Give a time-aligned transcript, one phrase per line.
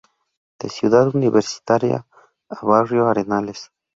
[0.59, 2.07] De Ciudad Universitaria
[2.49, 3.69] a barrio Arenales.